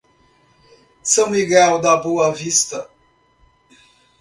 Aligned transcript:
São 1.03 1.29
Miguel 1.29 1.79
da 1.79 1.95
Boa 1.95 2.33
Vista 2.33 2.89